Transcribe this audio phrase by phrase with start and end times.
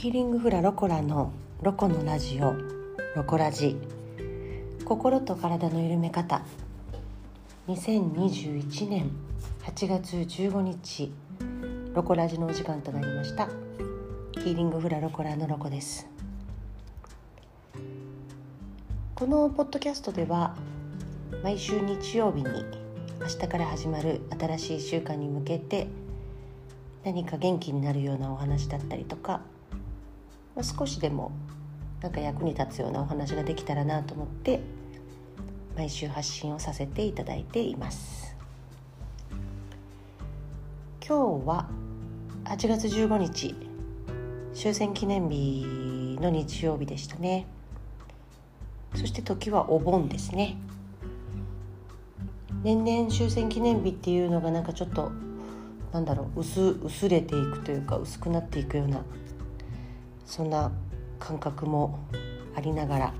[0.00, 2.54] ヒーリングフラロコラのロコのラジオ
[3.14, 3.76] ロコラジ。
[4.86, 6.40] 心と体の緩め方。
[7.68, 9.10] 2021年
[9.62, 11.12] 8月15日
[11.92, 13.50] ロコラジのお時間となりました。
[14.42, 16.08] ヒーリングフラロコラのロコです。
[19.14, 20.56] このポッドキャストでは
[21.44, 22.48] 毎週日曜日に
[23.20, 25.88] 明日から始まる新しい1週間に向けて
[27.04, 29.42] 何か元気になるようなお話だったりとか
[30.60, 31.32] まあ、少しでも
[32.02, 34.60] なんか役に立つようなお話ができたらなと思って
[35.74, 38.36] 毎週発信をさせていただいています。
[41.00, 41.66] 今日は
[42.44, 43.54] 8月15日。
[44.52, 47.46] 終戦記念日の日曜日でしたね。
[48.96, 50.58] そして時はお盆ですね。
[52.62, 55.10] 年々終戦記念日っていうのがなんかちょっと
[55.94, 59.02] なんだろう薄薄れていくというか薄くなっていくような
[60.30, 60.70] そんな
[61.18, 61.98] 感覚も
[62.54, 63.14] ありながら。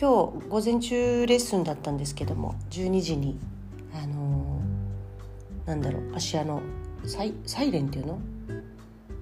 [0.00, 3.38] 今日午前中レッスンだったんですけども12時に
[3.92, 6.62] あのー、なんだろう芦屋の
[7.04, 8.18] サイサイレンっていうの？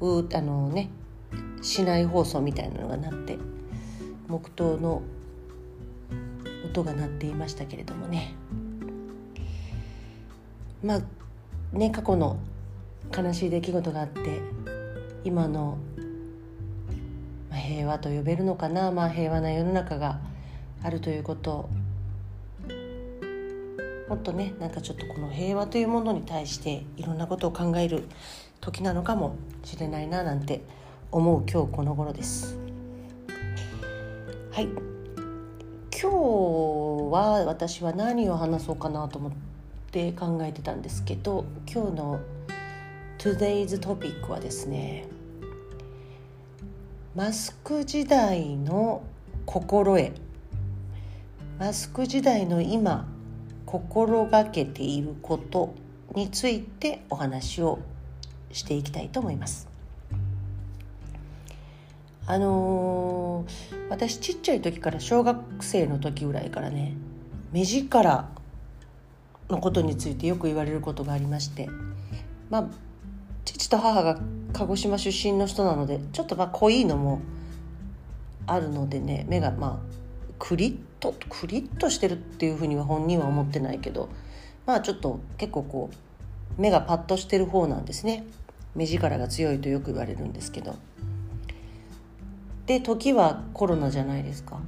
[0.00, 0.90] うあのね
[1.60, 3.36] 市内放送みたいなのが鳴って
[4.28, 5.02] 黙祷の
[6.66, 8.32] 音が鳴っていましたけれどもね。
[10.84, 12.38] まあね過去の
[13.12, 14.40] 悲しい出来事があって
[15.24, 15.78] 今の、
[17.52, 20.20] 平和と呼べるのかな、まあ、平和な世の中が
[20.82, 21.68] あるということ
[24.08, 28.08] もっとねなんかちょっとこの平和というものに対していろんなことを考える
[28.60, 30.62] 時なのかもしれないななんて
[31.12, 32.58] 思う今日この頃です。
[34.50, 36.16] はい今日
[37.12, 39.32] は私は何を話そうかなと思っ
[39.92, 42.20] て考えてたんですけど今日の
[43.20, 45.06] Today's topic はですね
[47.14, 49.02] マスク時代の
[49.44, 50.12] 心得
[51.58, 53.06] マスク時代の今
[53.66, 55.74] 心がけていること
[56.14, 57.80] についてお話を
[58.52, 59.68] していきたいと思います。
[62.26, 66.94] あのー、私ちっちゃい時から小学生の時ぐらいからね
[67.52, 68.30] 目力
[69.50, 71.68] のことについてよく言われることがありまして
[72.48, 72.89] まあ
[73.44, 74.20] 父と母が
[74.52, 77.20] 鹿児島出身の人なのでちょっとまあ濃いのも
[78.46, 79.94] あるのでね目がまあ
[80.38, 84.08] クリッとクリッとしてるっていうふうには本人は思ってないけど
[84.66, 88.24] まあちょっと結構こう目がパッとしてる方なんですね。
[88.74, 90.76] 目力が強いとよく言われるんですけど。
[92.66, 94.58] で時はコロナじゃないですか。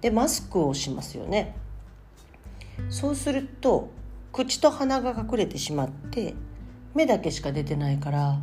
[0.00, 1.56] でマスクをしますよね。
[2.90, 3.90] そうすると
[4.32, 6.34] 口と鼻が隠れてしまって
[6.96, 8.38] 目だけしか出てないから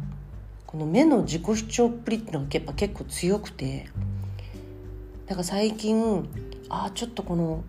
[0.68, 3.90] この目の自己主張っぷりっていうのがやっぱ結構強くて
[5.26, 6.30] だから最近
[6.70, 7.64] ああちょっとこの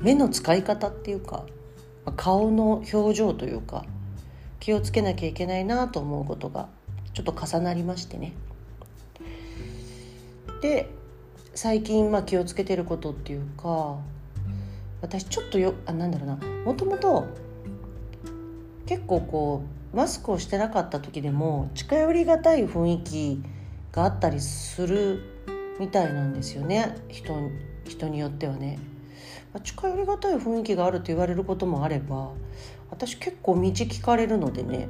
[0.00, 1.44] 目の使い方っていうか
[2.16, 3.84] 顔の表情というか
[4.60, 6.68] 気をつけなきゃいけないなと思うことが
[7.12, 8.32] ちょっと重なりましてね。
[10.62, 10.88] で
[11.54, 13.98] 最近まあ気をつけてることっていうか
[15.02, 16.36] 私ちょっとよあなんだろうな。
[16.64, 17.26] もともと
[18.86, 23.42] 結構こうマスクをしてなかった時でも近寄りがたい雰囲気
[23.92, 25.20] があったりする
[25.78, 26.96] みたいなんですよね。
[27.08, 27.34] 人
[27.84, 28.78] 人によってはね。
[29.62, 32.30] 近寄りがたい雰囲気があると言われることもあれば
[32.90, 34.88] 私結構道聞かれるのでね。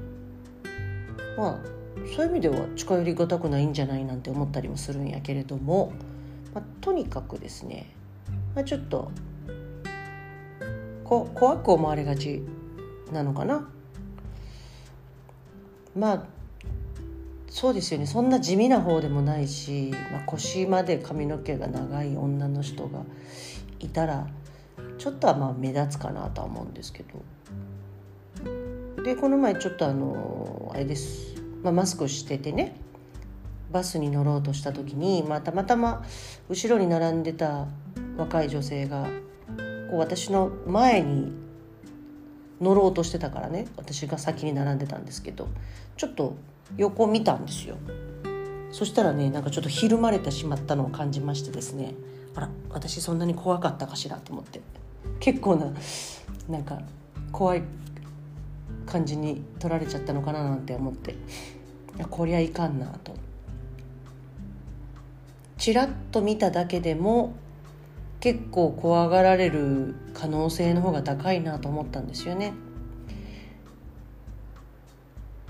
[1.36, 1.76] まあ
[2.14, 5.92] そういう意味では近寄りがたくないんじゃないなんて思ったりもするんやけれども、
[6.54, 7.86] まあ、とにかくですね、
[8.54, 9.10] まあ、ちょっと
[11.04, 12.42] こ怖く思われがち
[13.12, 13.68] なのかな。
[15.96, 16.22] まあ
[17.48, 18.06] そうですよね。
[18.06, 23.00] そんな地味な方でもないし、まあ、腰まで髪の毛が長い女の人が
[23.80, 24.26] いたら
[24.98, 27.22] ちょっとはまあ目立つかなとは思うんですけど。
[29.02, 32.74] でこの前ちょっとあのあれです、まあ、マスクしててね
[33.70, 36.04] バスに乗ろうとした時に、まあ、たまたま
[36.48, 37.68] 後ろに並んでた
[38.16, 39.04] 若い女性が
[39.90, 41.45] こう私の前に
[42.60, 45.48] 乗ろうとしてたからね私が先に並んでたんですけど
[45.96, 46.36] ちょっと
[46.76, 47.76] 横見たんですよ。
[48.72, 51.94] そしたらねなんかちょっとひるまれてしまったのを感じましてですね
[52.34, 54.60] あら私そんなに怖かったかしらと思って。
[55.20, 55.72] 結構な
[56.48, 56.80] なんか
[57.32, 57.62] 怖い
[58.84, 61.12] 感じに取られちゃったのかななんて思って。
[61.12, 63.14] いやこりゃいかんなと。
[65.56, 67.34] ちらっと見ただけでも
[68.20, 72.54] 結構怖がられる可能性の方が高いなと思ったんですよね。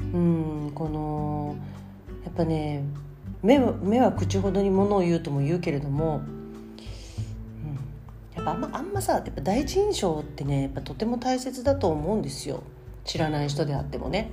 [0.01, 1.57] うんこの
[2.25, 2.85] やっぱね
[3.43, 7.79] 目は目は口ほどにものを言うとも言うけれども、うん、
[8.35, 12.63] やっぱあんまあんまさやっぱ第一印象ってねやっぱとても大切だと思うんですよ
[13.05, 14.31] 知らない人であってもね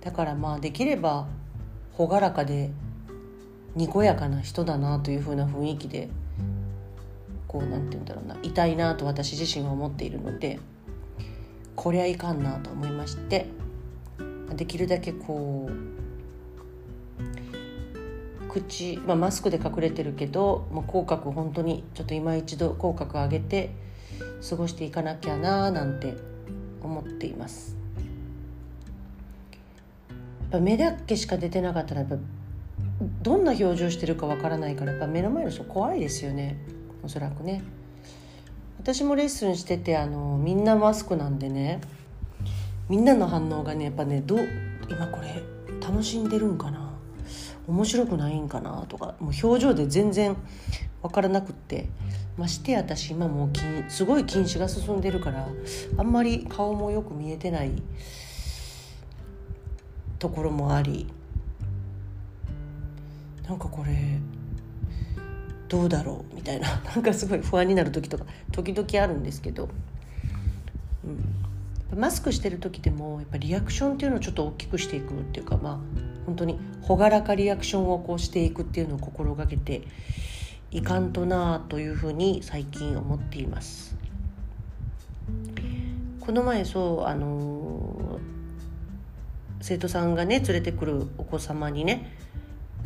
[0.00, 1.26] だからまあできれば
[1.96, 2.70] 朗らかで
[3.74, 6.08] にこやかな人だなというふうな雰囲気で
[7.48, 10.60] こうなんて言うんだろうないたいなと私自身は思っているので
[11.74, 13.46] こりゃいかんなと思いまして
[14.54, 15.72] できるだけこう
[18.48, 23.70] 口、まあ、マスクで隠れてるけど、まあ、口角本当にちょっと今一度口角上げて
[24.48, 26.16] 過ごしていかなきゃななんて
[26.82, 27.76] 思っています。
[30.10, 30.16] や
[30.48, 32.04] っぱ目だけしか出てなかったら
[33.22, 36.56] どんな表情してるかわからないからやっぱ目の前の人怖いですよね。
[37.02, 37.62] おそらくね。
[38.80, 41.80] 私もレッスンしててあのみんなマスクなんでね。
[42.88, 44.48] みんなの反応がねやっぱねどう
[44.88, 45.42] 今これ
[45.80, 46.92] 楽しんでるんかな。
[47.66, 50.36] 面白くないんかなとかもう表情で全然
[51.02, 51.88] 分からなくって。
[52.38, 53.50] まして私今もう
[53.90, 55.48] すごい近視が進んでるから
[55.96, 57.72] あんまり顔もよく見えてない
[60.20, 61.08] ところもあり。
[63.48, 64.20] なんかこれ
[65.68, 66.80] どうだろうみたいな。
[66.94, 69.68] なんかすごい不安になる時とか時々あるんですけど、
[71.92, 75.78] うん、マスクしてる時でもやっぱリアクションっていうのをちょっと大きくしていくっていうかまあ
[76.26, 79.82] 本当に朗らかリアクションをこうしていくっていうのを心がけて
[80.70, 83.96] いかんとなというふうに最近思っています。
[86.20, 88.20] この前そうあの
[89.62, 92.17] 生徒さんがね連れてくるお子様にね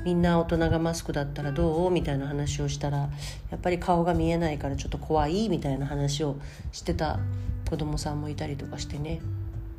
[0.05, 2.99] みんな大人がマスクだったらどうみたいな話をしたら
[3.51, 6.37] やっぱり顔が見えないからちょっと怖いみたいな話を
[6.73, 7.21] してた
[7.71, 9.21] 子供さんもいたりとかしてね。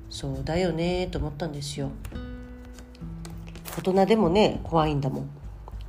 [0.10, 1.90] そうだよねと思ったんですよ。
[3.78, 5.30] 大人でもね怖いんだもん。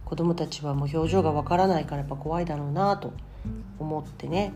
[0.05, 3.13] 子供たちはもう表情がわからないからやっぱ怖いだろうなと
[3.79, 4.53] 思ってね。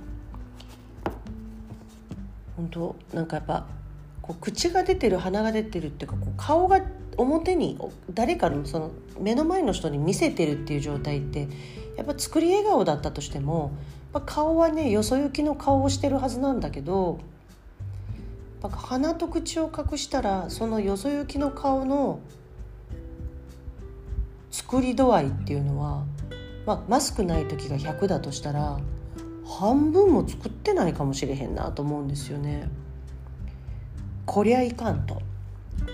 [2.57, 3.67] 本当なんかやっぱ
[4.21, 6.81] こう口が出てる鼻が出てるっていうかこう顔が
[7.19, 7.79] 表に
[8.15, 11.49] 誰かのその目の前の人に見せてるっていう状態って
[11.97, 13.73] やっぱ作り笑顔だったとしても
[14.25, 17.19] 顔はねよそ行きの顔をしてるはずなんだけど
[18.63, 22.21] 鼻と口を隠したらそのよそ行きの顔の
[24.51, 26.05] 作り度合いっていうのは、
[26.67, 28.79] まあ、マスクない時が100だとしたら
[29.47, 32.69] 半分も作ってないかもしれへんなと思うんですよね。
[34.27, 35.23] こりゃいかんと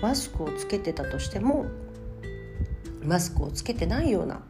[0.01, 1.65] マスクをつけてたとしても
[3.03, 4.41] マスクをつけてないような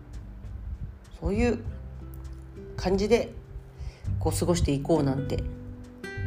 [1.20, 1.60] そういう
[2.78, 3.34] 感じで
[4.20, 5.44] こう過ごしていこうなんて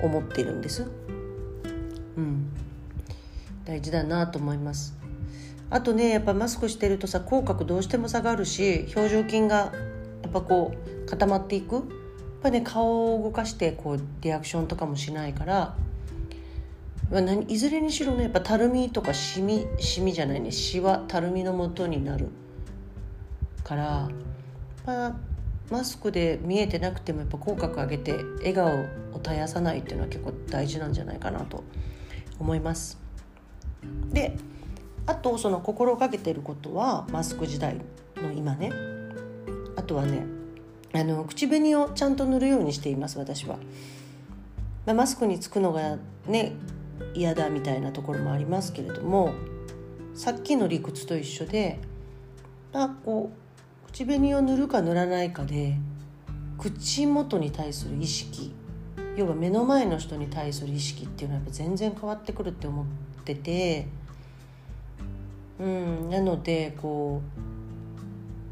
[0.02, 0.86] 思ってるんです。
[2.16, 2.50] うん、
[3.64, 4.96] 大事だなと思います。
[5.70, 9.72] あとねやっぱマスクしてるとさ口角どうしても下がるし表情筋が
[10.22, 11.84] やっぱこう固まっていくやっ
[12.42, 15.76] ぱね顔を動かしてこうリアクションとかもしないから
[17.48, 22.28] いずれにしろねやっぱたるみとかしみしみじゃないねしわたるみのもとになる
[23.64, 24.08] から
[24.84, 25.16] まあ
[25.70, 28.86] マスクで見えてなくてもやっぱ口角上げて笑顔を
[29.22, 31.64] 絶やさないっていうのは結構大事なんじゃないかなと
[32.38, 32.98] 思います。
[34.12, 34.36] で
[35.06, 37.76] あとその心がけてることはマスク時代
[38.16, 38.70] の今ね
[39.76, 40.26] あとはね
[40.92, 43.58] あの口紅をちゃんと塗るようにしています私は。
[44.86, 46.52] まあ、マスクにつくのがね
[47.14, 49.32] 嫌だみたいなところもありますけれども
[50.14, 51.78] さっきの理屈と一緒で
[52.72, 53.32] あこ
[53.86, 55.76] う口紅を塗るか塗らないかで
[56.58, 58.52] 口元に対する意識
[59.16, 62.86] 要は目の前の人に対する意識っていうのはやっぱ全然変わってくるって思っ
[63.24, 63.86] てて
[65.60, 67.20] うん、なのでこ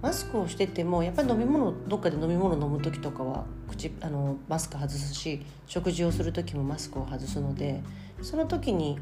[0.03, 7.83] うマスクをしててもやっぱり飲み物どっかで飲み物飲む時とかは口あのマスク外すし食事をする時もマスクを外すので
[8.23, 8.99] その時に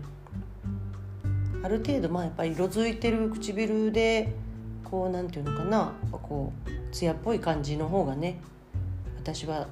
[1.62, 4.34] ある程度まあやっぱり色づいてる唇で
[4.84, 8.40] こうなんていうのかなこう艶っぽい感じの方がね
[9.16, 9.68] 私は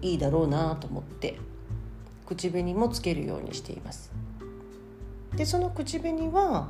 [0.00, 1.38] いいだろうなと思って
[2.26, 4.12] 口紅もつけるようにしています。
[5.36, 6.68] でその口紅は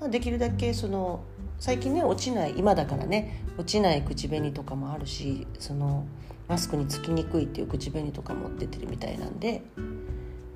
[0.00, 1.24] ま、できるだけその
[1.58, 6.06] 最近ね落ちない今だからね落ちない口紅とかもあるしその
[6.46, 9.62] マスクにつきにくいっていう口紅とかも出てるみたいなんで、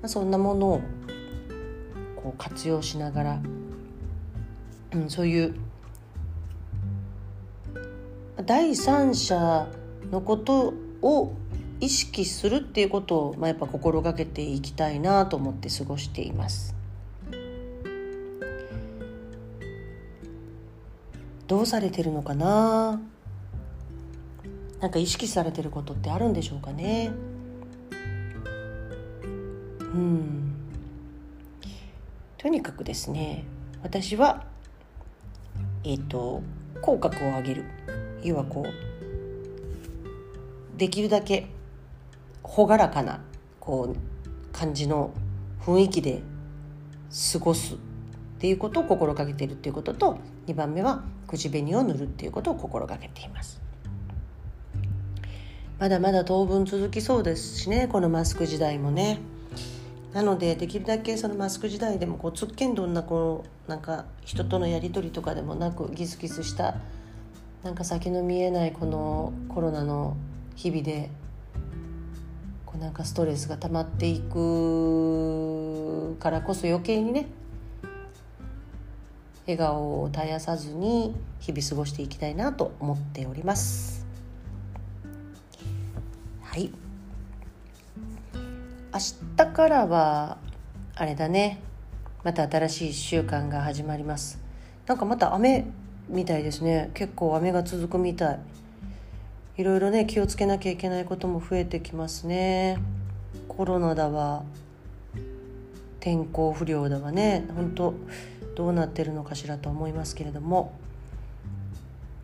[0.03, 0.81] まあ、そんなものを
[2.17, 3.41] こう活用しながら、
[4.91, 5.55] うん、そういう
[8.45, 9.69] 第三者
[10.11, 11.31] のことを
[11.79, 16.75] 意識するっていうことを、まあ、やっぱ心がけていきたいなと思って過ごしています。
[21.47, 23.01] どうされてるのかな？
[24.81, 27.11] なんか意識されてることってあるんでしょうかね？
[29.93, 30.55] うん。
[32.37, 33.45] とにかくですね
[33.83, 34.43] 私は
[35.83, 36.41] えっ、ー、と
[36.81, 37.65] 口角を上げる。
[38.23, 38.69] 要はこう
[40.77, 41.47] できるだけ
[42.41, 43.21] 朗らかな
[43.59, 45.13] こう感じの
[45.61, 46.21] 雰囲気で
[47.33, 47.75] 過ごす。
[47.75, 47.77] っ
[48.39, 53.61] ていうことを心がけてるっていうことと2番目は口紅を塗るっていうことを心がけています。
[55.79, 59.19] まだまだ当分続きそうですしねこのマスク時代もね。
[60.13, 66.75] なのでできるだけそのマスク時代でもこうつっけんどんなこうなんか人とのやり取りとかでもなくギスギスした
[67.63, 70.15] なんか先の見えないこのコロナの
[70.55, 71.09] 日々で
[72.65, 77.25] こうなんかストレスが溜まっていくからこそ余計にね
[79.45, 84.05] 笑顔を絶やさずに日々過ごしていきたいなと思っております。
[86.41, 86.82] はい。
[88.93, 88.99] 明
[89.35, 90.37] 日からは
[90.93, 91.59] あれだね。
[92.23, 94.39] また新しい1週間が始まります。
[94.85, 95.65] なんかまた雨
[96.07, 96.91] みたいですね。
[96.93, 98.39] 結構雨が続くみたい。
[99.57, 102.77] いろいろね気をつけなきゃいけないことも増えてきますね。
[103.47, 104.43] コロナだわ。
[105.99, 107.47] 天候不良だわね。
[107.55, 107.95] 本当
[108.55, 110.71] どうなってるのかしらと思いますけれども、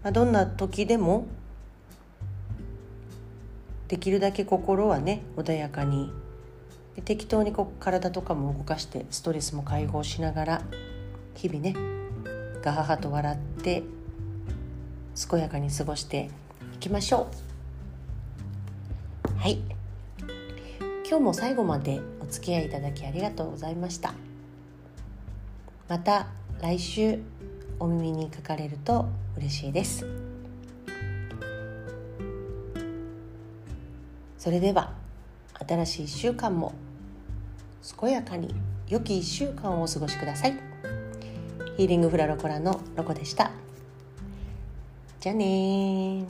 [0.03, 1.25] ま、どんな時でも
[3.87, 6.13] できるだけ心はね穏やかに
[6.95, 10.61] で適当にこう体とかも動かしてストレスも解放しながら
[11.35, 11.75] 日々ね
[12.61, 13.83] ガハハと笑って
[15.29, 16.29] 健やかに過ごして
[16.75, 17.29] いきましょ
[19.37, 19.39] う。
[19.39, 19.59] はい。
[21.09, 24.13] 今日も最後までお付き合いいただきありがとうございました。
[25.87, 26.27] また
[26.61, 27.19] 来週
[27.79, 30.05] お耳にかかれると嬉しいです。
[34.37, 34.98] それでは。
[35.67, 36.73] 新しい1週間も
[37.99, 38.53] 健やかに
[38.87, 40.59] 良き1週間をお過ごしください。
[41.77, 43.51] ヒーリングフラロコラのロコでした。
[45.19, 46.25] じゃあね